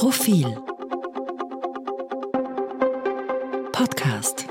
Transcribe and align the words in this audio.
Profil 0.00 0.46
Podcast 3.70 4.48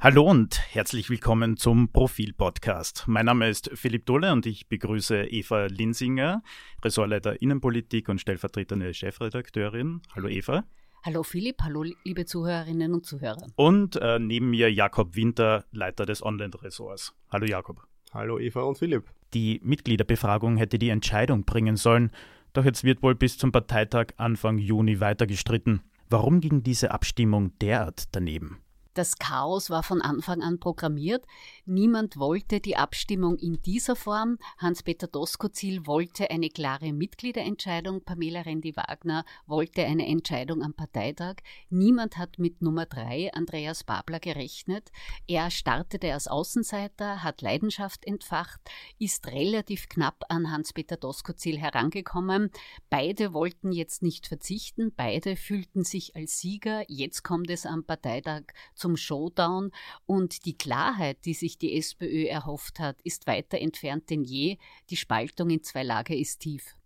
Hallo 0.00 0.22
und 0.22 0.58
herzlich 0.70 1.10
willkommen 1.10 1.58
zum 1.58 1.92
Profil-Podcast. 1.92 3.04
Mein 3.08 3.26
Name 3.26 3.50
ist 3.50 3.68
Philipp 3.74 4.06
Dolle 4.06 4.32
und 4.32 4.46
ich 4.46 4.70
begrüße 4.70 5.24
Eva 5.24 5.66
Linsinger, 5.66 6.42
Ressortleiter 6.82 7.42
Innenpolitik 7.42 8.08
und 8.08 8.22
stellvertretende 8.22 8.94
Chefredakteurin. 8.94 10.00
Hallo 10.14 10.28
Eva. 10.28 10.64
Hallo 11.04 11.24
Philipp, 11.24 11.60
hallo 11.60 11.84
liebe 12.04 12.24
Zuhörerinnen 12.24 12.94
und 12.94 13.04
Zuhörer. 13.04 13.48
Und 13.54 13.96
äh, 13.96 14.18
neben 14.18 14.48
mir 14.48 14.72
Jakob 14.72 15.14
Winter, 15.14 15.66
Leiter 15.72 16.06
des 16.06 16.24
Online-Ressorts. 16.24 17.14
Hallo 17.30 17.44
Jakob. 17.44 17.86
Hallo 18.14 18.38
Eva 18.38 18.62
und 18.62 18.78
Philipp. 18.78 19.10
Die 19.34 19.60
Mitgliederbefragung 19.62 20.56
hätte 20.56 20.78
die 20.78 20.90
Entscheidung 20.90 21.44
bringen 21.44 21.76
sollen, 21.76 22.10
doch 22.52 22.64
jetzt 22.64 22.84
wird 22.84 23.02
wohl 23.02 23.14
bis 23.14 23.38
zum 23.38 23.52
Parteitag 23.52 24.08
Anfang 24.16 24.58
Juni 24.58 25.00
weiter 25.00 25.26
gestritten. 25.26 25.82
Warum 26.08 26.40
ging 26.40 26.62
diese 26.62 26.90
Abstimmung 26.90 27.56
derart 27.58 28.14
daneben? 28.14 28.58
Das 28.94 29.16
Chaos 29.16 29.70
war 29.70 29.82
von 29.82 30.02
Anfang 30.02 30.42
an 30.42 30.60
programmiert. 30.60 31.24
Niemand 31.64 32.18
wollte 32.18 32.60
die 32.60 32.76
Abstimmung 32.76 33.38
in 33.38 33.62
dieser 33.62 33.96
Form. 33.96 34.36
Hans-Peter 34.58 35.06
Doskozil 35.06 35.86
wollte 35.86 36.30
eine 36.30 36.50
klare 36.50 36.92
Mitgliederentscheidung. 36.92 38.04
Pamela 38.04 38.42
Rendi-Wagner 38.42 39.24
wollte 39.46 39.86
eine 39.86 40.06
Entscheidung 40.06 40.62
am 40.62 40.74
Parteitag. 40.74 41.36
Niemand 41.70 42.18
hat 42.18 42.38
mit 42.38 42.60
Nummer 42.60 42.84
drei, 42.84 43.32
Andreas 43.32 43.82
Babler, 43.82 44.20
gerechnet. 44.20 44.92
Er 45.26 45.50
startete 45.50 46.12
als 46.12 46.28
Außenseiter, 46.28 47.22
hat 47.22 47.40
Leidenschaft 47.40 48.04
entfacht, 48.04 48.60
ist 48.98 49.26
relativ 49.28 49.88
knapp 49.88 50.22
an 50.28 50.50
Hans-Peter 50.50 50.98
Doskozil 50.98 51.58
herangekommen. 51.58 52.50
Beide 52.90 53.32
wollten 53.32 53.72
jetzt 53.72 54.02
nicht 54.02 54.26
verzichten. 54.26 54.92
Beide 54.94 55.36
fühlten 55.36 55.82
sich 55.82 56.14
als 56.14 56.40
Sieger. 56.40 56.84
Jetzt 56.88 57.22
kommt 57.22 57.48
es 57.48 57.64
am 57.64 57.84
Parteitag 57.84 58.42
zum 58.82 58.96
Showdown 58.96 59.70
und 60.06 60.44
die 60.44 60.58
Klarheit, 60.58 61.24
die 61.24 61.34
sich 61.34 61.56
die 61.56 61.78
SPÖ 61.78 62.26
erhofft 62.26 62.80
hat, 62.80 63.00
ist 63.02 63.28
weiter 63.28 63.58
entfernt 63.58 64.10
denn 64.10 64.24
je. 64.24 64.58
Die 64.90 64.96
Spaltung 64.96 65.50
in 65.50 65.62
zwei 65.62 65.84
Lager 65.84 66.16
ist 66.16 66.40
tief. 66.40 66.76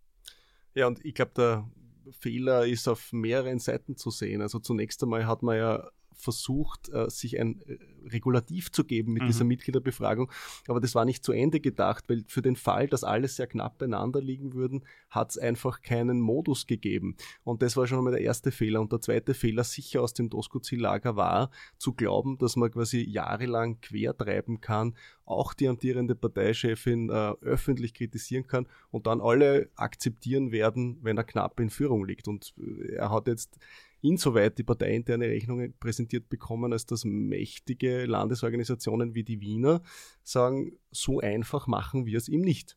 Ja, 0.74 0.86
und 0.86 1.02
ich 1.04 1.14
glaube, 1.14 1.32
der 1.34 1.70
Fehler 2.12 2.66
ist 2.66 2.86
auf 2.86 3.12
mehreren 3.12 3.58
Seiten 3.58 3.96
zu 3.96 4.10
sehen. 4.10 4.42
Also 4.42 4.58
zunächst 4.58 5.02
einmal 5.02 5.26
hat 5.26 5.42
man 5.42 5.56
ja 5.56 5.90
versucht, 6.12 6.90
äh, 6.90 7.08
sich 7.08 7.40
ein 7.40 7.62
äh, 7.62 7.78
Regulativ 8.06 8.72
zu 8.72 8.84
geben 8.84 9.12
mit 9.12 9.22
mhm. 9.22 9.26
dieser 9.28 9.44
Mitgliederbefragung. 9.44 10.30
Aber 10.68 10.80
das 10.80 10.94
war 10.94 11.04
nicht 11.04 11.24
zu 11.24 11.32
Ende 11.32 11.60
gedacht, 11.60 12.04
weil 12.08 12.24
für 12.26 12.42
den 12.42 12.56
Fall, 12.56 12.86
dass 12.86 13.04
alle 13.04 13.28
sehr 13.28 13.46
knapp 13.46 13.78
beieinander 13.78 14.20
liegen 14.20 14.54
würden, 14.54 14.84
hat 15.10 15.30
es 15.30 15.38
einfach 15.38 15.82
keinen 15.82 16.20
Modus 16.20 16.66
gegeben. 16.66 17.16
Und 17.44 17.62
das 17.62 17.76
war 17.76 17.86
schon 17.86 17.98
einmal 17.98 18.12
der 18.12 18.22
erste 18.22 18.50
Fehler. 18.50 18.80
Und 18.80 18.92
der 18.92 19.00
zweite 19.00 19.34
Fehler 19.34 19.64
sicher 19.64 20.02
aus 20.02 20.14
dem 20.14 20.30
Doskozil-Lager 20.30 21.16
war, 21.16 21.50
zu 21.78 21.92
glauben, 21.92 22.38
dass 22.38 22.56
man 22.56 22.70
quasi 22.70 23.02
jahrelang 23.02 23.80
quertreiben 23.80 24.60
kann, 24.60 24.94
auch 25.24 25.54
die 25.54 25.68
amtierende 25.68 26.14
Parteichefin 26.14 27.10
äh, 27.10 27.32
öffentlich 27.40 27.94
kritisieren 27.94 28.46
kann 28.46 28.66
und 28.90 29.06
dann 29.06 29.20
alle 29.20 29.70
akzeptieren 29.74 30.52
werden, 30.52 30.98
wenn 31.02 31.16
er 31.16 31.24
knapp 31.24 31.58
in 31.60 31.70
Führung 31.70 32.04
liegt. 32.04 32.28
Und 32.28 32.54
äh, 32.58 32.94
er 32.94 33.10
hat 33.10 33.26
jetzt 33.26 33.58
insoweit 34.06 34.58
die 34.58 34.64
parteiinterne 34.64 35.26
Rechnungen 35.26 35.74
präsentiert 35.78 36.28
bekommen, 36.28 36.72
als 36.72 36.86
dass 36.86 37.04
mächtige 37.04 38.06
Landesorganisationen 38.06 39.14
wie 39.14 39.24
die 39.24 39.40
Wiener 39.40 39.82
sagen, 40.22 40.78
so 40.90 41.20
einfach 41.20 41.66
machen 41.66 42.06
wir 42.06 42.16
es 42.16 42.28
ihm 42.28 42.40
nicht. 42.40 42.76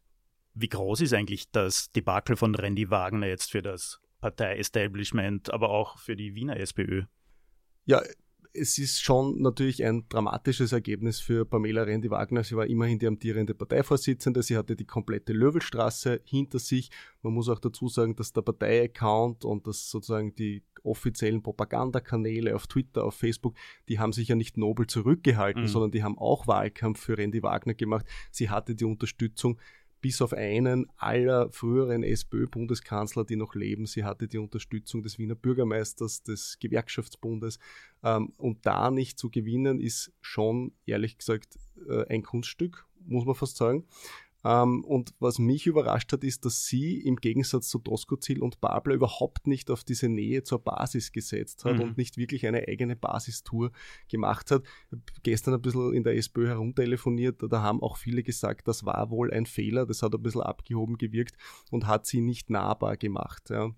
Wie 0.53 0.69
groß 0.69 1.01
ist 1.01 1.13
eigentlich 1.13 1.51
das 1.51 1.91
Debakel 1.91 2.35
von 2.35 2.55
Randy 2.55 2.89
Wagner 2.89 3.27
jetzt 3.27 3.51
für 3.51 3.61
das 3.61 4.01
Partei-Establishment, 4.19 5.53
aber 5.53 5.69
auch 5.69 5.97
für 5.97 6.15
die 6.15 6.35
Wiener 6.35 6.57
SPÖ? 6.57 7.03
Ja, 7.85 8.01
es 8.53 8.77
ist 8.77 9.01
schon 9.01 9.41
natürlich 9.41 9.83
ein 9.85 10.05
dramatisches 10.09 10.71
Ergebnis 10.71 11.19
für 11.19 11.45
Pamela 11.45 11.83
Rendi-Wagner. 11.83 12.43
Sie 12.43 12.55
war 12.55 12.65
immerhin 12.65 12.99
die 12.99 13.07
amtierende 13.07 13.53
Parteivorsitzende. 13.53 14.43
Sie 14.43 14.57
hatte 14.57 14.75
die 14.75 14.85
komplette 14.85 15.33
Löwelstraße 15.33 16.21
hinter 16.23 16.59
sich. 16.59 16.89
Man 17.21 17.33
muss 17.33 17.49
auch 17.49 17.59
dazu 17.59 17.87
sagen, 17.87 18.15
dass 18.15 18.33
der 18.33 18.41
Partei-Account 18.41 19.45
und 19.45 19.67
das 19.67 19.89
sozusagen 19.89 20.35
die 20.35 20.63
offiziellen 20.83 21.41
Propagandakanäle 21.41 22.55
auf 22.55 22.67
Twitter, 22.67 23.03
auf 23.03 23.15
Facebook, 23.15 23.55
die 23.87 23.99
haben 23.99 24.13
sich 24.13 24.27
ja 24.27 24.35
nicht 24.35 24.57
nobel 24.57 24.87
zurückgehalten, 24.87 25.63
mhm. 25.63 25.67
sondern 25.67 25.91
die 25.91 26.03
haben 26.03 26.17
auch 26.17 26.47
Wahlkampf 26.47 26.99
für 26.99 27.17
Randy 27.17 27.43
Wagner 27.43 27.73
gemacht. 27.73 28.05
Sie 28.31 28.49
hatte 28.49 28.75
die 28.75 28.85
Unterstützung 28.85 29.59
bis 30.01 30.21
auf 30.21 30.33
einen 30.33 30.87
aller 30.95 31.51
früheren 31.51 32.03
SPÖ-Bundeskanzler, 32.03 33.25
die 33.25 33.35
noch 33.35 33.55
leben. 33.55 33.85
Sie 33.85 34.03
hatte 34.03 34.27
die 34.27 34.37
Unterstützung 34.37 35.03
des 35.03 35.19
Wiener 35.19 35.35
Bürgermeisters, 35.35 36.23
des 36.23 36.57
Gewerkschaftsbundes. 36.59 37.59
Ähm, 38.03 38.33
und 38.37 38.65
da 38.65 38.91
nicht 38.91 39.19
zu 39.19 39.29
gewinnen, 39.29 39.79
ist 39.79 40.13
schon, 40.21 40.71
ehrlich 40.85 41.17
gesagt, 41.17 41.59
äh, 41.87 42.05
ein 42.07 42.23
Kunststück, 42.23 42.85
muss 43.05 43.25
man 43.25 43.35
fast 43.35 43.57
sagen. 43.57 43.85
Ähm, 44.43 44.83
und 44.85 45.13
was 45.19 45.37
mich 45.37 45.67
überrascht 45.67 46.13
hat, 46.13 46.23
ist, 46.23 46.45
dass 46.45 46.65
sie 46.65 46.99
im 46.99 47.17
Gegensatz 47.17 47.67
zu 47.67 47.79
Doskozil 47.79 48.41
und 48.41 48.61
Babler 48.61 48.95
überhaupt 48.95 49.47
nicht 49.47 49.69
auf 49.69 49.83
diese 49.83 50.07
Nähe 50.07 50.43
zur 50.43 50.63
Basis 50.63 51.11
gesetzt 51.11 51.65
hat 51.65 51.75
mhm. 51.75 51.81
und 51.81 51.97
nicht 51.97 52.17
wirklich 52.17 52.47
eine 52.47 52.67
eigene 52.67 52.95
Basistour 52.95 53.71
gemacht 54.07 54.51
hat. 54.51 54.63
Gestern 55.23 55.55
ein 55.55 55.61
bisschen 55.61 55.93
in 55.93 56.03
der 56.03 56.15
SPÖ 56.15 56.47
herumtelefoniert, 56.47 57.41
da 57.49 57.61
haben 57.61 57.81
auch 57.81 57.97
viele 57.97 58.23
gesagt, 58.23 58.67
das 58.67 58.85
war 58.85 59.09
wohl 59.09 59.31
ein 59.31 59.45
Fehler, 59.45 59.85
das 59.85 60.01
hat 60.01 60.15
ein 60.15 60.23
bisschen 60.23 60.41
abgehoben 60.41 60.97
gewirkt 60.97 61.35
und 61.69 61.87
hat 61.87 62.05
sie 62.05 62.21
nicht 62.21 62.49
nahbar 62.49 62.95
gemacht. 62.95 63.49
Ja. 63.49 63.71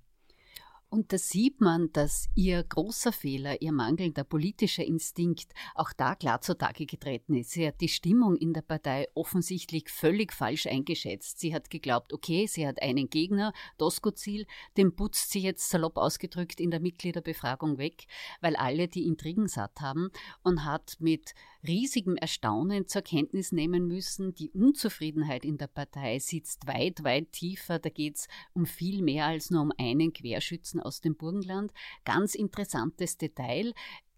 Und 0.93 1.13
da 1.13 1.17
sieht 1.17 1.61
man, 1.61 1.89
dass 1.93 2.27
ihr 2.35 2.61
großer 2.61 3.13
Fehler, 3.13 3.61
ihr 3.61 3.71
mangelnder 3.71 4.25
politischer 4.25 4.83
Instinkt 4.83 5.53
auch 5.73 5.93
da 5.93 6.15
klar 6.15 6.41
zutage 6.41 6.85
getreten 6.85 7.33
ist. 7.33 7.51
Sie 7.51 7.65
hat 7.65 7.79
die 7.79 7.87
Stimmung 7.87 8.35
in 8.35 8.51
der 8.51 8.61
Partei 8.61 9.07
offensichtlich 9.13 9.89
völlig 9.89 10.33
falsch 10.33 10.67
eingeschätzt. 10.67 11.39
Sie 11.39 11.55
hat 11.55 11.69
geglaubt, 11.69 12.11
okay, 12.11 12.45
sie 12.45 12.67
hat 12.67 12.81
einen 12.81 13.09
Gegner, 13.09 13.53
Doskozil, 13.77 14.45
den 14.75 14.93
putzt 14.93 15.31
sie 15.31 15.39
jetzt 15.39 15.69
salopp 15.69 15.95
ausgedrückt 15.95 16.59
in 16.59 16.71
der 16.71 16.81
Mitgliederbefragung 16.81 17.77
weg, 17.77 18.03
weil 18.41 18.57
alle 18.57 18.89
die 18.89 19.07
Intrigen 19.07 19.47
satt 19.47 19.79
haben 19.79 20.09
und 20.43 20.65
hat 20.65 20.97
mit 20.99 21.35
riesigem 21.65 22.15
Erstaunen 22.15 22.87
zur 22.87 23.01
Kenntnis 23.01 23.51
nehmen 23.51 23.87
müssen, 23.87 24.33
die 24.33 24.49
Unzufriedenheit 24.51 25.45
in 25.45 25.57
der 25.57 25.67
Partei 25.67 26.19
sitzt 26.19 26.67
weit, 26.67 27.03
weit 27.03 27.31
tiefer. 27.31 27.79
Da 27.79 27.89
geht 27.89 28.17
es 28.17 28.27
um 28.53 28.65
viel 28.65 29.01
mehr 29.01 29.25
als 29.25 29.51
nur 29.51 29.61
um 29.61 29.73
einen 29.77 30.13
Querschützen 30.13 30.79
aus 30.79 31.01
dem 31.01 31.15
Burgenland. 31.15 31.71
Ganz 32.03 32.35
interessantes 32.35 33.17
Detail. 33.17 33.73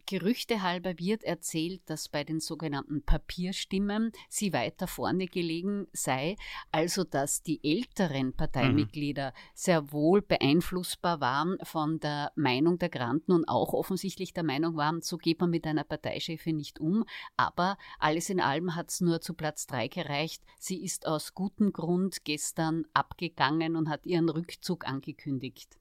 Gerüchte 0.06 0.62
halber 0.62 0.98
wird 1.00 1.24
erzählt, 1.24 1.82
dass 1.86 2.10
bei 2.10 2.24
den 2.24 2.40
sogenannten 2.40 3.04
Papierstimmen 3.04 4.12
sie 4.30 4.52
weiter 4.52 4.88
vorne 4.88 5.28
gelegen 5.28 5.88
sei, 5.94 6.36
also 6.72 7.04
dass 7.04 7.42
die 7.42 7.60
älteren 7.64 8.34
Parteimitglieder 8.34 9.30
mhm. 9.30 9.34
sehr 9.54 9.92
wohl 9.92 10.22
beeinflussbar 10.22 11.22
waren 11.22 11.58
von 11.64 12.00
der 12.00 12.32
Meinung 12.36 12.80
der 12.80 12.90
Granten 12.90 13.32
und 13.32 13.48
auch 13.48 13.74
offensichtlich 13.74 14.34
der 14.34 14.44
Meinung 14.44 14.76
waren, 14.76 15.02
so 15.02 15.18
geht 15.18 15.40
man 15.40 15.50
mit 15.50 15.66
einer 15.66 15.84
Parteichefin 15.84 16.58
nicht 16.58 16.80
um. 16.80 17.06
Aber 17.38 17.78
alles 18.00 18.30
in 18.30 18.40
allem 18.40 18.76
hat 18.76 18.90
es 18.90 19.02
nur 19.02 19.22
zu 19.22 19.34
Platz 19.34 19.68
drei 19.68 19.88
gereicht. 19.88 20.44
Sie 20.60 20.84
ist 20.84 21.08
aus 21.08 21.34
gutem 21.34 21.72
Grund 21.72 22.26
gestern 22.26 22.86
abgegangen 22.94 23.76
und 23.76 23.90
hat 23.90 24.06
ihren 24.06 24.30
Rückzug 24.30 24.86
angekündigt. 24.86 25.78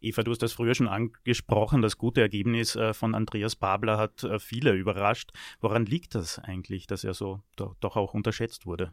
Eva, 0.00 0.22
du 0.22 0.30
hast 0.30 0.42
das 0.42 0.52
früher 0.52 0.74
schon 0.74 0.88
angesprochen. 0.88 1.82
Das 1.82 1.98
gute 1.98 2.20
Ergebnis 2.20 2.76
äh, 2.76 2.94
von 2.94 3.14
Andreas 3.14 3.56
Babler 3.56 3.98
hat 3.98 4.24
äh, 4.24 4.38
viele 4.38 4.72
überrascht. 4.72 5.32
Woran 5.60 5.86
liegt 5.86 6.14
das 6.14 6.38
eigentlich, 6.38 6.86
dass 6.86 7.04
er 7.04 7.14
so 7.14 7.40
doch 7.56 7.96
auch 7.96 8.14
unterschätzt 8.14 8.66
wurde? 8.66 8.92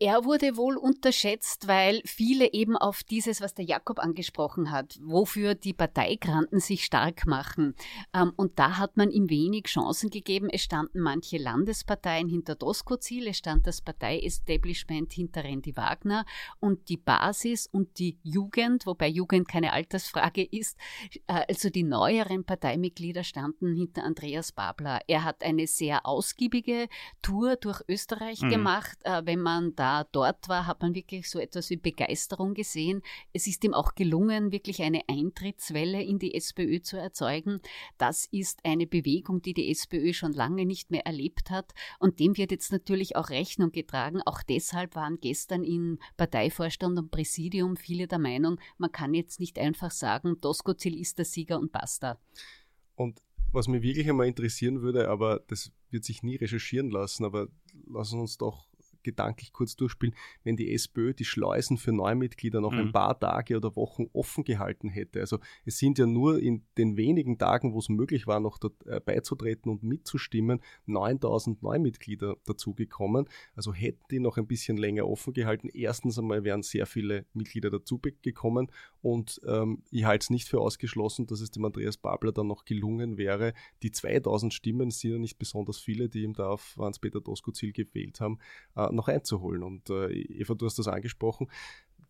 Er 0.00 0.24
wurde 0.24 0.56
wohl 0.56 0.76
unterschätzt, 0.76 1.66
weil 1.66 2.02
viele 2.04 2.52
eben 2.52 2.76
auf 2.76 3.02
dieses, 3.02 3.40
was 3.40 3.54
der 3.54 3.64
Jakob 3.64 3.98
angesprochen 3.98 4.70
hat, 4.70 4.96
wofür 5.02 5.56
die 5.56 5.72
Parteigranten 5.72 6.60
sich 6.60 6.84
stark 6.84 7.26
machen. 7.26 7.74
Ähm, 8.14 8.32
und 8.36 8.60
da 8.60 8.78
hat 8.78 8.96
man 8.96 9.10
ihm 9.10 9.28
wenig 9.28 9.64
Chancen 9.64 10.10
gegeben. 10.10 10.48
Es 10.50 10.62
standen 10.62 11.00
manche 11.00 11.36
Landesparteien 11.36 12.28
hinter 12.28 12.54
Doskozil, 12.54 13.26
es 13.26 13.38
stand 13.38 13.66
das 13.66 13.80
Partei-Establishment 13.80 15.12
hinter 15.12 15.42
Randy 15.42 15.76
Wagner 15.76 16.24
und 16.60 16.88
die 16.88 16.96
Basis 16.96 17.66
und 17.66 17.98
die 17.98 18.18
Jugend, 18.22 18.86
wobei 18.86 19.08
Jugend 19.08 19.48
keine 19.48 19.72
Altersfrage 19.72 20.44
ist, 20.44 20.78
äh, 21.26 21.44
also 21.48 21.70
die 21.70 21.82
neueren 21.82 22.44
Parteimitglieder 22.44 23.24
standen 23.24 23.74
hinter 23.74 24.04
Andreas 24.04 24.52
Babler. 24.52 25.00
Er 25.08 25.24
hat 25.24 25.42
eine 25.42 25.66
sehr 25.66 26.06
ausgiebige 26.06 26.88
Tour 27.20 27.56
durch 27.56 27.82
Österreich 27.88 28.42
mhm. 28.42 28.50
gemacht. 28.50 28.98
Äh, 29.02 29.22
wenn 29.24 29.40
man 29.40 29.74
da 29.74 29.87
da 29.88 30.04
dort 30.12 30.50
war, 30.50 30.66
hat 30.66 30.82
man 30.82 30.94
wirklich 30.94 31.30
so 31.30 31.38
etwas 31.38 31.70
wie 31.70 31.76
Begeisterung 31.76 32.52
gesehen. 32.52 33.00
Es 33.32 33.46
ist 33.46 33.64
ihm 33.64 33.72
auch 33.72 33.94
gelungen, 33.94 34.52
wirklich 34.52 34.82
eine 34.82 35.00
Eintrittswelle 35.08 36.02
in 36.02 36.18
die 36.18 36.34
SPÖ 36.34 36.82
zu 36.82 36.98
erzeugen. 36.98 37.60
Das 37.96 38.26
ist 38.30 38.60
eine 38.64 38.86
Bewegung, 38.86 39.40
die 39.40 39.54
die 39.54 39.70
SPÖ 39.70 40.12
schon 40.12 40.34
lange 40.34 40.66
nicht 40.66 40.90
mehr 40.90 41.06
erlebt 41.06 41.50
hat. 41.50 41.72
Und 41.98 42.20
dem 42.20 42.36
wird 42.36 42.50
jetzt 42.50 42.70
natürlich 42.70 43.16
auch 43.16 43.30
Rechnung 43.30 43.72
getragen. 43.72 44.20
Auch 44.26 44.42
deshalb 44.42 44.94
waren 44.94 45.20
gestern 45.22 45.64
in 45.64 45.98
Parteivorstand 46.18 46.98
und 46.98 47.10
Präsidium 47.10 47.76
viele 47.76 48.06
der 48.08 48.18
Meinung, 48.18 48.60
man 48.76 48.92
kann 48.92 49.14
jetzt 49.14 49.40
nicht 49.40 49.58
einfach 49.58 49.90
sagen, 49.90 50.38
Doskozil 50.42 51.00
ist 51.00 51.16
der 51.16 51.24
Sieger 51.24 51.58
und 51.58 51.72
basta. 51.72 52.18
Und 52.94 53.22
was 53.52 53.68
mich 53.68 53.82
wirklich 53.82 54.08
einmal 54.08 54.26
interessieren 54.26 54.82
würde, 54.82 55.08
aber 55.08 55.40
das 55.48 55.72
wird 55.90 56.04
sich 56.04 56.22
nie 56.22 56.36
recherchieren 56.36 56.90
lassen, 56.90 57.24
aber 57.24 57.48
lassen 57.86 58.20
uns 58.20 58.36
doch 58.36 58.68
gedanklich 59.02 59.52
kurz 59.52 59.76
durchspielen, 59.76 60.14
wenn 60.44 60.56
die 60.56 60.72
SPÖ 60.72 61.14
die 61.14 61.24
Schleusen 61.24 61.78
für 61.78 61.92
Neumitglieder 61.92 62.60
noch 62.60 62.72
mhm. 62.72 62.78
ein 62.78 62.92
paar 62.92 63.18
Tage 63.18 63.56
oder 63.56 63.76
Wochen 63.76 64.06
offen 64.12 64.44
gehalten 64.44 64.88
hätte. 64.88 65.20
Also 65.20 65.38
es 65.64 65.78
sind 65.78 65.98
ja 65.98 66.06
nur 66.06 66.40
in 66.40 66.64
den 66.76 66.96
wenigen 66.96 67.38
Tagen, 67.38 67.72
wo 67.72 67.78
es 67.78 67.88
möglich 67.88 68.26
war, 68.26 68.40
noch 68.40 68.58
dort, 68.58 68.86
äh, 68.86 69.00
beizutreten 69.00 69.70
und 69.70 69.82
mitzustimmen, 69.82 70.60
9000 70.86 71.62
Neumitglieder 71.62 72.36
dazugekommen. 72.44 73.28
Also 73.54 73.72
hätten 73.72 74.04
die 74.10 74.20
noch 74.20 74.36
ein 74.36 74.46
bisschen 74.46 74.76
länger 74.76 75.06
offen 75.06 75.32
gehalten. 75.32 75.68
Erstens 75.68 76.18
einmal 76.18 76.44
wären 76.44 76.62
sehr 76.62 76.86
viele 76.86 77.26
Mitglieder 77.32 77.70
dazugekommen 77.70 78.70
und 79.00 79.40
ähm, 79.46 79.82
ich 79.90 80.04
halte 80.04 80.24
es 80.24 80.30
nicht 80.30 80.48
für 80.48 80.60
ausgeschlossen, 80.60 81.26
dass 81.26 81.40
es 81.40 81.50
dem 81.50 81.64
Andreas 81.64 81.96
Babler 81.96 82.32
dann 82.32 82.46
noch 82.46 82.64
gelungen 82.64 83.16
wäre, 83.16 83.54
die 83.82 83.90
2000 83.90 84.52
Stimmen, 84.52 84.90
sind 84.90 85.12
ja 85.12 85.18
nicht 85.18 85.38
besonders 85.38 85.78
viele, 85.78 86.08
die 86.08 86.22
ihm 86.22 86.34
da 86.34 86.48
auf 86.48 86.76
Hans-Peter 86.78 87.20
Doskozil 87.20 87.72
gewählt 87.72 88.20
haben, 88.20 88.38
äh, 88.76 88.87
noch 88.96 89.08
einzuholen. 89.08 89.62
Und 89.62 89.90
äh, 89.90 90.10
Eva, 90.12 90.54
du 90.54 90.66
hast 90.66 90.78
das 90.78 90.88
angesprochen 90.88 91.48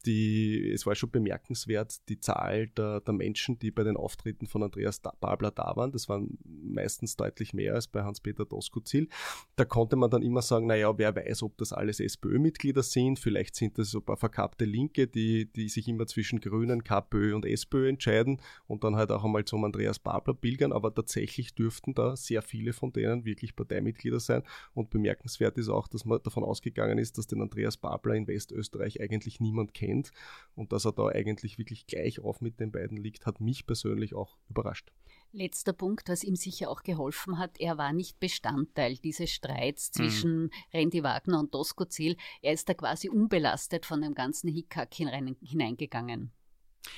die, 0.06 0.70
es 0.72 0.86
war 0.86 0.94
schon 0.94 1.10
bemerkenswert, 1.10 2.08
die 2.08 2.20
Zahl 2.20 2.68
der, 2.68 3.00
der 3.00 3.14
Menschen, 3.14 3.58
die 3.58 3.70
bei 3.70 3.82
den 3.82 3.96
Auftritten 3.96 4.46
von 4.46 4.62
Andreas 4.62 5.00
Babler 5.20 5.50
da 5.50 5.74
waren. 5.76 5.92
Das 5.92 6.08
waren 6.08 6.38
meistens 6.44 7.16
deutlich 7.16 7.52
mehr 7.52 7.74
als 7.74 7.88
bei 7.88 8.02
Hans-Peter 8.02 8.44
Doskozil. 8.44 9.08
Da 9.56 9.64
konnte 9.64 9.96
man 9.96 10.10
dann 10.10 10.22
immer 10.22 10.42
sagen, 10.42 10.66
naja, 10.66 10.96
wer 10.98 11.16
weiß, 11.16 11.42
ob 11.42 11.56
das 11.58 11.72
alles 11.72 12.00
SPÖ-Mitglieder 12.00 12.82
sind. 12.82 13.18
Vielleicht 13.18 13.56
sind 13.56 13.78
das 13.78 13.90
so 13.90 13.98
ein 13.98 14.04
paar 14.04 14.16
verkappte 14.16 14.64
Linke, 14.64 15.08
die, 15.08 15.50
die 15.52 15.68
sich 15.68 15.88
immer 15.88 16.06
zwischen 16.06 16.40
Grünen, 16.40 16.84
KPÖ 16.84 17.34
und 17.34 17.44
SPÖ 17.44 17.88
entscheiden 17.88 18.40
und 18.66 18.84
dann 18.84 18.96
halt 18.96 19.10
auch 19.10 19.24
einmal 19.24 19.44
zum 19.44 19.64
Andreas 19.64 19.98
Babler 19.98 20.34
pilgern. 20.34 20.72
Aber 20.72 20.94
tatsächlich 20.94 21.54
dürften 21.54 21.94
da 21.94 22.16
sehr 22.16 22.42
viele 22.42 22.72
von 22.72 22.92
denen 22.92 23.24
wirklich 23.24 23.56
Parteimitglieder 23.56 24.20
sein. 24.20 24.42
Und 24.74 24.90
bemerkenswert 24.90 25.58
ist 25.58 25.68
auch, 25.68 25.88
dass 25.88 26.04
man 26.04 26.20
davon 26.22 26.44
ausgegangen 26.44 26.98
ist, 26.98 27.18
dass 27.18 27.26
den 27.26 27.42
Andreas 27.42 27.76
Babler 27.76 28.14
in 28.14 28.28
Westösterreich 28.28 29.00
eigentlich 29.00 29.40
niemand 29.40 29.74
kennt 29.74 29.87
kennt 29.88 30.12
und 30.54 30.72
dass 30.72 30.84
er 30.84 30.92
da 30.92 31.06
eigentlich 31.06 31.58
wirklich 31.58 31.86
gleich 31.86 32.20
auf 32.20 32.40
mit 32.40 32.60
den 32.60 32.72
beiden 32.72 32.96
liegt, 32.96 33.26
hat 33.26 33.40
mich 33.40 33.66
persönlich 33.66 34.14
auch 34.14 34.36
überrascht. 34.48 34.92
Letzter 35.32 35.72
Punkt, 35.72 36.08
was 36.08 36.24
ihm 36.24 36.36
sicher 36.36 36.70
auch 36.70 36.82
geholfen 36.82 37.38
hat, 37.38 37.60
er 37.60 37.76
war 37.76 37.92
nicht 37.92 38.18
Bestandteil 38.18 38.96
dieses 38.96 39.30
Streits 39.30 39.90
mhm. 39.90 39.94
zwischen 39.94 40.42
mhm. 40.42 40.50
Randy 40.72 41.02
Wagner 41.02 41.40
und 41.40 41.54
Doskozil. 41.54 42.16
Er 42.40 42.52
ist 42.54 42.68
da 42.68 42.74
quasi 42.74 43.08
unbelastet 43.08 43.84
von 43.84 44.00
dem 44.00 44.14
ganzen 44.14 44.48
Hickhack 44.48 44.94
hineingegangen. 44.94 46.32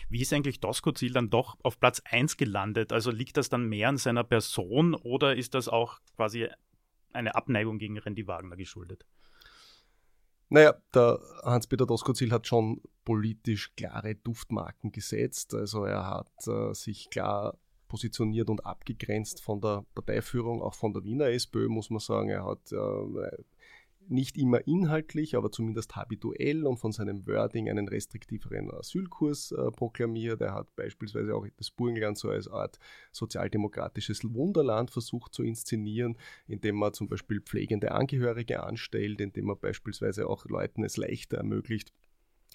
Wie 0.08 0.22
ist 0.22 0.32
eigentlich 0.32 0.60
Doskozil 0.60 1.12
dann 1.12 1.30
doch 1.30 1.58
auf 1.62 1.80
Platz 1.80 2.00
1 2.04 2.36
gelandet? 2.36 2.92
Also 2.92 3.10
liegt 3.10 3.36
das 3.36 3.48
dann 3.48 3.68
mehr 3.68 3.88
an 3.88 3.96
seiner 3.96 4.22
Person 4.22 4.94
oder 4.94 5.34
ist 5.34 5.54
das 5.54 5.68
auch 5.68 5.98
quasi 6.14 6.48
eine 7.12 7.34
Abneigung 7.34 7.78
gegen 7.78 7.98
Randy 7.98 8.28
Wagner 8.28 8.56
geschuldet? 8.56 9.04
Naja, 10.50 10.74
der 10.94 11.20
Hans-Peter 11.44 11.86
Doskozil 11.86 12.32
hat 12.32 12.46
schon 12.46 12.82
politisch 13.04 13.74
klare 13.76 14.16
Duftmarken 14.16 14.90
gesetzt. 14.90 15.54
Also 15.54 15.84
er 15.84 16.06
hat 16.06 16.46
äh, 16.48 16.74
sich 16.74 17.08
klar 17.08 17.56
positioniert 17.86 18.50
und 18.50 18.66
abgegrenzt 18.66 19.42
von 19.42 19.60
der 19.60 19.84
Parteiführung, 19.94 20.60
auch 20.60 20.74
von 20.74 20.92
der 20.92 21.04
Wiener 21.04 21.28
SPÖ, 21.28 21.68
muss 21.68 21.90
man 21.90 22.00
sagen. 22.00 22.30
Er 22.30 22.44
hat 22.44 22.72
äh, 22.72 23.42
nicht 24.10 24.36
immer 24.36 24.66
inhaltlich, 24.66 25.36
aber 25.36 25.50
zumindest 25.50 25.96
habituell 25.96 26.66
und 26.66 26.78
von 26.78 26.92
seinem 26.92 27.26
Wording 27.26 27.68
einen 27.68 27.88
restriktiveren 27.88 28.70
Asylkurs 28.70 29.52
äh, 29.52 29.70
proklamiert. 29.70 30.40
Er 30.40 30.54
hat 30.54 30.74
beispielsweise 30.76 31.34
auch 31.34 31.46
das 31.56 31.70
Burgenland 31.70 32.18
so 32.18 32.30
als 32.30 32.48
Art 32.48 32.78
sozialdemokratisches 33.12 34.22
Wunderland 34.24 34.90
versucht 34.90 35.34
zu 35.34 35.42
inszenieren, 35.42 36.18
indem 36.46 36.76
man 36.76 36.92
zum 36.92 37.08
Beispiel 37.08 37.40
pflegende 37.40 37.92
Angehörige 37.92 38.62
anstellt, 38.62 39.20
indem 39.20 39.46
man 39.46 39.58
beispielsweise 39.58 40.28
auch 40.28 40.44
Leuten 40.46 40.84
es 40.84 40.96
leichter 40.96 41.38
ermöglicht, 41.38 41.92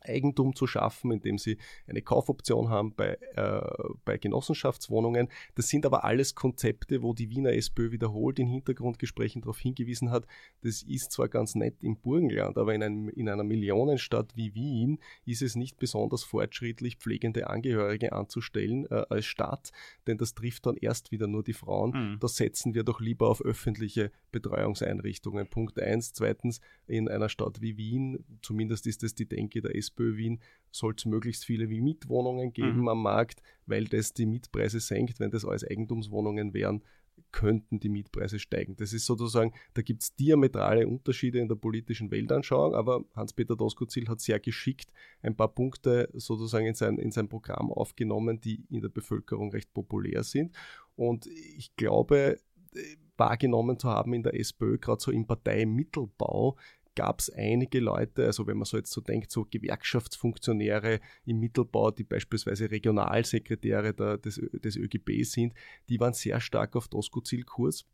Eigentum 0.08 0.56
zu 0.56 0.68
schaffen, 0.68 1.12
indem 1.12 1.38
sie 1.38 1.58
eine 1.88 2.02
Kaufoption 2.02 2.70
haben 2.70 2.94
bei, 2.96 3.18
äh, 3.36 3.62
bei 4.06 4.18
Genossenschaftswohnungen. 4.18 5.30
Das 5.56 5.68
sind 5.68 5.86
aber 5.86 6.04
alles 6.04 6.36
Konzepte, 6.36 7.02
wo 7.02 7.14
die 7.14 7.30
Wiener 7.30 7.54
SPÖ 7.54 7.92
wiederholt 7.92 8.40
in 8.40 8.48
Hintergrundgesprächen 8.48 9.42
darauf 9.42 9.60
hingewiesen 9.60 10.12
hat, 10.12 10.26
das 10.62 10.84
ist 10.84 11.12
zwar 11.12 11.28
ganz 11.30 11.56
nett 11.56 11.84
im 11.84 11.98
Burgenland, 11.98 12.58
aber 12.58 12.74
in, 12.74 12.84
einem, 12.84 13.10
in 13.10 13.30
einer 13.30 13.44
Millionenstadt 13.44 14.36
wie 14.36 14.54
Wien 14.56 15.00
ist 15.26 15.42
es 15.42 15.56
nicht 15.56 15.78
besonders 15.78 16.24
fortschrittlich, 16.24 16.98
pflegende 16.98 17.48
Angehörige 17.50 18.14
anzustellen 18.14 18.86
äh, 18.90 19.06
als 19.10 19.26
Stadt, 19.26 19.72
denn 20.08 20.18
das 20.18 20.34
trifft 20.34 20.66
dann 20.66 20.78
erst 20.78 21.12
wieder 21.12 21.28
nur 21.28 21.44
die 21.44 21.54
Frauen. 21.54 21.92
Mhm. 21.92 22.20
Da 22.20 22.28
setzen 22.28 22.74
wir 22.74 22.84
doch 22.84 23.00
lieber 23.00 23.30
auf 23.30 23.42
öffentliche 23.42 24.12
Betreuungseinrichtungen. 24.32 25.48
Punkt 25.48 25.80
eins. 25.80 26.14
Zweitens, 26.14 26.60
in 26.88 27.08
einer 27.08 27.30
Stadt 27.30 27.62
wie 27.62 27.78
Wien, 27.78 28.26
zumindest 28.42 28.88
ist 28.88 29.04
es 29.04 29.16
die 29.16 29.28
Denke 29.28 29.62
der 29.62 29.76
SPÖ, 29.76 29.95
SPÖ 29.96 30.18
Wien 30.18 30.40
soll 30.72 30.94
es 30.98 31.06
möglichst 31.06 31.46
viele 31.46 31.70
wie 31.70 31.82
Mietwohnungen 31.82 32.52
geben 32.52 32.82
mhm. 32.82 32.88
am 32.90 33.02
Markt, 33.02 33.42
weil 33.66 33.86
das 33.86 34.14
die 34.14 34.26
Mietpreise 34.26 34.80
senkt. 34.80 35.20
Wenn 35.20 35.32
das 35.32 35.46
alles 35.46 35.64
Eigentumswohnungen 35.64 36.54
wären, 36.54 36.84
könnten 37.32 37.80
die 37.80 37.88
Mietpreise 37.90 38.40
steigen. 38.40 38.76
Das 38.76 38.92
ist 38.92 39.06
sozusagen, 39.06 39.54
da 39.74 39.82
gibt 39.82 40.04
es 40.04 40.16
diametrale 40.16 40.86
Unterschiede 40.86 41.40
in 41.40 41.48
der 41.48 41.56
politischen 41.56 42.12
Weltanschauung, 42.12 42.76
aber 42.76 43.06
Hans-Peter 43.14 43.56
Doskozil 43.56 44.08
hat 44.10 44.20
sehr 44.20 44.40
geschickt 44.40 44.92
ein 45.22 45.36
paar 45.36 45.54
Punkte 45.54 46.10
sozusagen 46.14 46.66
in 46.66 46.76
sein, 46.76 46.98
in 46.98 47.12
sein 47.12 47.30
Programm 47.30 47.72
aufgenommen, 47.72 48.42
die 48.42 48.66
in 48.70 48.82
der 48.82 48.90
Bevölkerung 48.90 49.52
recht 49.52 49.74
populär 49.74 50.24
sind. 50.24 50.56
Und 50.96 51.28
ich 51.28 51.76
glaube, 51.78 52.38
äh, 52.74 52.80
wahrgenommen 53.18 53.80
zu 53.80 53.90
haben 53.90 54.14
in 54.14 54.24
der 54.24 54.38
SPÖ, 54.38 54.78
gerade 54.78 55.02
so 55.02 55.12
im 55.12 55.26
Parteimittelbau, 55.26 56.58
gab 56.96 57.20
es 57.20 57.30
einige 57.30 57.80
Leute, 57.80 58.26
also 58.26 58.48
wenn 58.48 58.58
man 58.58 58.66
so 58.66 58.78
jetzt 58.78 58.92
so 58.92 59.02
denkt, 59.02 59.32
so 59.32 59.46
Gewerkschaftsfunktionäre 59.46 61.00
im 61.26 61.40
Mittelbau, 61.40 61.92
die 61.92 62.04
beispielsweise 62.04 62.72
Regionalsekretäre 62.72 63.94
der, 63.94 64.18
des, 64.18 64.42
des 64.54 64.76
ÖGB 64.76 65.24
sind, 65.24 65.54
die 65.90 66.00
waren 66.00 66.14
sehr 66.14 66.40
stark 66.40 66.76
auf 66.76 66.88
Doskozil-Kurs, 66.88 67.86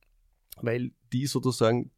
weil 0.61 0.91
die 1.11 1.25
sozusagen 1.25 1.91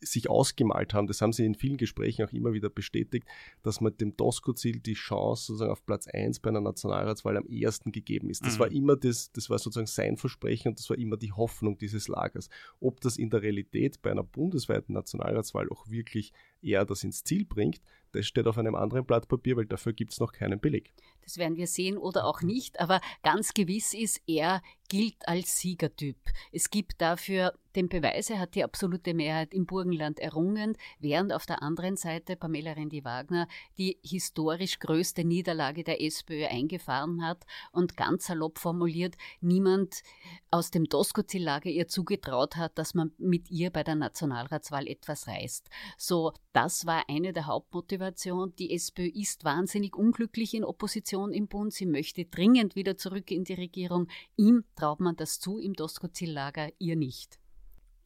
sich 0.00 0.30
ausgemalt 0.30 0.94
haben, 0.94 1.06
das 1.06 1.20
haben 1.20 1.32
sie 1.32 1.44
in 1.44 1.54
vielen 1.54 1.76
Gesprächen 1.76 2.24
auch 2.24 2.32
immer 2.32 2.52
wieder 2.52 2.70
bestätigt, 2.70 3.26
dass 3.62 3.80
man 3.80 3.96
dem 3.96 4.16
Doskozil 4.16 4.80
die 4.80 4.94
Chance 4.94 5.46
sozusagen 5.46 5.70
auf 5.70 5.84
Platz 5.84 6.06
1 6.06 6.40
bei 6.40 6.50
einer 6.50 6.60
Nationalratswahl 6.60 7.36
am 7.36 7.46
ersten 7.46 7.92
gegeben 7.92 8.30
ist. 8.30 8.44
Das 8.44 8.54
mhm. 8.54 8.60
war 8.60 8.72
immer 8.72 8.96
das, 8.96 9.32
das 9.32 9.50
war 9.50 9.58
sozusagen 9.58 9.86
sein 9.86 10.16
Versprechen 10.16 10.68
und 10.68 10.78
das 10.78 10.88
war 10.90 10.98
immer 10.98 11.16
die 11.16 11.32
Hoffnung 11.32 11.78
dieses 11.78 12.08
Lagers. 12.08 12.48
Ob 12.80 13.00
das 13.00 13.16
in 13.16 13.30
der 13.30 13.42
Realität 13.42 14.00
bei 14.02 14.10
einer 14.10 14.24
bundesweiten 14.24 14.94
Nationalratswahl 14.94 15.68
auch 15.70 15.88
wirklich 15.88 16.32
eher 16.62 16.84
das 16.84 17.04
ins 17.04 17.24
Ziel 17.24 17.44
bringt, 17.44 17.80
das 18.12 18.26
steht 18.26 18.46
auf 18.46 18.58
einem 18.58 18.74
anderen 18.74 19.04
Blatt 19.04 19.28
Papier, 19.28 19.56
weil 19.56 19.66
dafür 19.66 19.92
gibt 19.92 20.12
es 20.12 20.20
noch 20.20 20.32
keinen 20.32 20.60
Beleg. 20.60 20.92
Das 21.22 21.38
werden 21.38 21.56
wir 21.56 21.66
sehen 21.66 21.96
oder 21.96 22.24
auch 22.24 22.42
nicht, 22.42 22.80
aber 22.80 23.00
ganz 23.22 23.54
gewiss 23.54 23.94
ist, 23.94 24.20
er 24.26 24.62
gilt 24.90 25.26
als 25.26 25.58
Siegertyp. 25.58 26.18
Es 26.52 26.68
gibt 26.68 27.00
dafür 27.00 27.54
den 27.76 27.88
Beweis, 27.88 28.30
er 28.30 28.40
hat 28.40 28.56
die 28.56 28.64
absolute 28.64 29.14
Mehrheit 29.14 29.54
im 29.54 29.64
Burgenland 29.64 30.18
errungen, 30.18 30.76
während 30.98 31.32
auf 31.32 31.46
der 31.46 31.62
anderen 31.62 31.96
Seite 31.96 32.34
Pamela 32.36 32.72
Rendi-Wagner 32.72 33.46
die 33.78 33.98
historisch 34.02 34.80
größte 34.80 35.24
Niederlage 35.24 35.84
der 35.84 36.02
SPÖ 36.02 36.46
eingefahren 36.46 37.24
hat 37.24 37.44
und 37.72 37.96
ganz 37.96 38.26
salopp 38.26 38.58
formuliert, 38.58 39.16
niemand 39.40 40.02
aus 40.50 40.72
dem 40.72 40.86
Doskozil-Lager 40.86 41.70
ihr 41.70 41.86
zugetraut 41.86 42.56
hat, 42.56 42.76
dass 42.76 42.94
man 42.94 43.12
mit 43.18 43.50
ihr 43.50 43.70
bei 43.70 43.84
der 43.84 43.94
Nationalratswahl 43.94 44.88
etwas 44.88 45.28
reißt. 45.28 45.70
So, 45.96 46.32
das 46.52 46.86
war 46.86 47.04
eine 47.08 47.32
der 47.32 47.46
Hauptmotivationen. 47.46 48.56
Die 48.56 48.74
SPÖ 48.74 49.06
ist 49.06 49.44
wahnsinnig 49.44 49.94
unglücklich 49.94 50.54
in 50.54 50.64
Opposition 50.64 51.32
im 51.32 51.46
Bund. 51.46 51.72
Sie 51.72 51.86
möchte 51.86 52.24
dringend 52.24 52.74
wieder 52.74 52.96
zurück 52.96 53.30
in 53.30 53.44
die 53.44 53.54
Regierung. 53.54 54.08
Ihm 54.36 54.64
traut 54.80 55.00
man 55.00 55.16
das 55.16 55.38
zu 55.38 55.58
im 55.58 55.74
Doskozil-Lager, 55.74 56.70
ihr 56.78 56.96
nicht. 56.96 57.38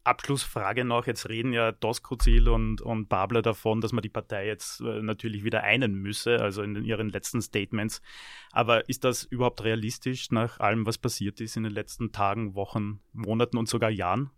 Abschlussfrage 0.02 0.84
noch. 0.84 1.06
Jetzt 1.06 1.28
reden 1.28 1.52
ja 1.52 1.72
Doskozil 1.72 2.48
und, 2.48 2.82
und 2.82 3.08
Babler 3.08 3.40
davon, 3.40 3.80
dass 3.80 3.92
man 3.92 4.02
die 4.02 4.10
Partei 4.10 4.46
jetzt 4.46 4.80
äh, 4.80 5.00
natürlich 5.00 5.44
wieder 5.44 5.62
einen 5.62 5.94
müsse, 5.94 6.40
also 6.40 6.62
in 6.62 6.84
ihren 6.84 7.08
letzten 7.08 7.40
Statements. 7.40 8.02
Aber 8.50 8.88
ist 8.88 9.04
das 9.04 9.22
überhaupt 9.24 9.62
realistisch 9.64 10.30
nach 10.30 10.60
allem, 10.60 10.84
was 10.84 10.98
passiert 10.98 11.40
ist 11.40 11.56
in 11.56 11.62
den 11.62 11.72
letzten 11.72 12.12
Tagen, 12.12 12.54
Wochen, 12.54 13.00
Monaten 13.12 13.56
und 13.56 13.68
sogar 13.68 13.90
Jahren? 13.90 14.30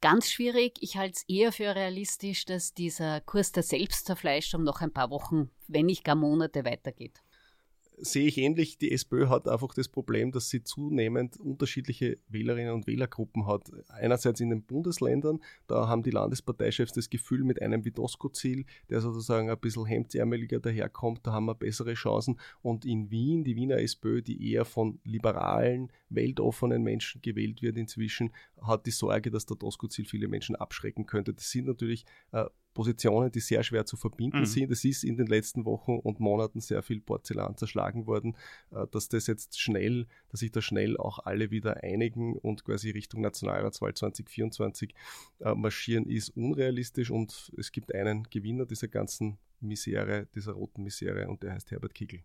Ganz 0.00 0.30
schwierig. 0.30 0.78
Ich 0.80 0.96
halte 0.96 1.14
es 1.16 1.24
eher 1.28 1.50
für 1.50 1.74
realistisch, 1.74 2.44
dass 2.44 2.72
dieser 2.72 3.20
Kurs 3.22 3.52
der 3.52 3.64
Selbstzerfleischung 3.64 4.62
noch 4.62 4.80
ein 4.80 4.92
paar 4.92 5.10
Wochen, 5.10 5.50
wenn 5.66 5.86
nicht 5.86 6.04
gar 6.04 6.14
Monate 6.14 6.64
weitergeht 6.64 7.20
sehe 8.02 8.26
ich 8.26 8.38
ähnlich. 8.38 8.78
Die 8.78 8.92
SPÖ 8.92 9.28
hat 9.28 9.48
einfach 9.48 9.74
das 9.74 9.88
Problem, 9.88 10.32
dass 10.32 10.48
sie 10.48 10.62
zunehmend 10.62 11.38
unterschiedliche 11.38 12.18
Wählerinnen 12.28 12.72
und 12.72 12.86
Wählergruppen 12.86 13.46
hat. 13.46 13.70
Einerseits 13.88 14.40
in 14.40 14.50
den 14.50 14.62
Bundesländern, 14.62 15.40
da 15.66 15.88
haben 15.88 16.02
die 16.02 16.10
Landesparteichefs 16.10 16.92
das 16.92 17.10
Gefühl, 17.10 17.44
mit 17.44 17.60
einem 17.62 17.84
wie 17.84 17.90
Doskozil, 17.90 18.64
der 18.88 19.00
sozusagen 19.00 19.50
ein 19.50 19.58
bisschen 19.58 19.86
hemdsärmeliger 19.86 20.60
daherkommt, 20.60 21.26
da 21.26 21.32
haben 21.32 21.46
wir 21.46 21.54
bessere 21.54 21.94
Chancen. 21.94 22.38
Und 22.62 22.84
in 22.84 23.10
Wien, 23.10 23.44
die 23.44 23.56
Wiener 23.56 23.78
SPÖ, 23.78 24.22
die 24.22 24.52
eher 24.52 24.64
von 24.64 25.00
liberalen, 25.04 25.92
weltoffenen 26.08 26.82
Menschen 26.82 27.22
gewählt 27.22 27.62
wird 27.62 27.76
inzwischen, 27.76 28.32
hat 28.60 28.86
die 28.86 28.90
Sorge, 28.90 29.30
dass 29.30 29.46
der 29.46 29.56
Doskozil 29.56 30.04
viele 30.04 30.28
Menschen 30.28 30.56
abschrecken 30.56 31.06
könnte. 31.06 31.34
Das 31.34 31.50
sind 31.50 31.66
natürlich 31.66 32.04
äh, 32.32 32.44
Positionen, 32.80 33.30
die 33.30 33.40
sehr 33.40 33.62
schwer 33.62 33.84
zu 33.84 33.98
verbinden 33.98 34.40
mhm. 34.40 34.46
sind. 34.46 34.70
Es 34.70 34.86
ist 34.86 35.04
in 35.04 35.18
den 35.18 35.26
letzten 35.26 35.66
Wochen 35.66 35.98
und 35.98 36.18
Monaten 36.18 36.62
sehr 36.62 36.82
viel 36.82 37.02
Porzellan 37.02 37.54
zerschlagen 37.58 38.06
worden, 38.06 38.38
äh, 38.70 38.86
dass 38.90 39.10
das 39.10 39.26
jetzt 39.26 39.60
schnell, 39.60 40.06
dass 40.30 40.40
sich 40.40 40.50
da 40.50 40.62
schnell 40.62 40.96
auch 40.96 41.18
alle 41.18 41.50
wieder 41.50 41.82
einigen 41.82 42.36
und 42.36 42.64
quasi 42.64 42.88
Richtung 42.88 43.20
Nationalratswahl 43.20 43.92
2024 43.92 44.94
äh, 45.40 45.54
marschieren, 45.54 46.06
ist 46.06 46.30
unrealistisch 46.30 47.10
und 47.10 47.52
es 47.58 47.70
gibt 47.70 47.94
einen 47.94 48.22
Gewinner 48.30 48.64
dieser 48.64 48.88
ganzen 48.88 49.36
Misere, 49.60 50.26
dieser 50.34 50.52
roten 50.52 50.82
Misere 50.82 51.28
und 51.28 51.42
der 51.42 51.52
heißt 51.52 51.72
Herbert 51.72 51.94
Kickl. 51.94 52.20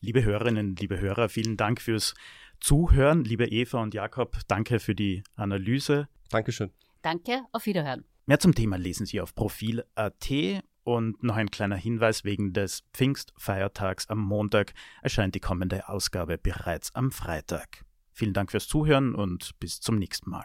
Liebe 0.00 0.22
Hörerinnen, 0.22 0.76
liebe 0.76 1.00
Hörer, 1.00 1.28
vielen 1.28 1.56
Dank 1.56 1.80
fürs 1.80 2.14
Zuhören. 2.60 3.24
Liebe 3.24 3.46
Eva 3.46 3.82
und 3.82 3.92
Jakob, 3.92 4.38
danke 4.46 4.78
für 4.78 4.94
die 4.94 5.24
Analyse. 5.34 6.06
Dankeschön. 6.30 6.70
Danke, 7.02 7.42
auf 7.50 7.66
Wiederhören. 7.66 8.04
Mehr 8.28 8.38
zum 8.38 8.54
Thema 8.54 8.76
lesen 8.76 9.06
Sie 9.06 9.22
auf 9.22 9.34
Profil.at 9.34 10.30
und 10.84 11.22
noch 11.22 11.36
ein 11.36 11.50
kleiner 11.50 11.76
Hinweis 11.76 12.24
wegen 12.24 12.52
des 12.52 12.84
Pfingstfeiertags 12.92 14.10
am 14.10 14.18
Montag 14.18 14.74
erscheint 15.00 15.34
die 15.34 15.40
kommende 15.40 15.88
Ausgabe 15.88 16.36
bereits 16.36 16.94
am 16.94 17.10
Freitag. 17.10 17.86
Vielen 18.12 18.34
Dank 18.34 18.50
fürs 18.50 18.68
Zuhören 18.68 19.14
und 19.14 19.58
bis 19.60 19.80
zum 19.80 19.96
nächsten 19.96 20.28
Mal. 20.28 20.44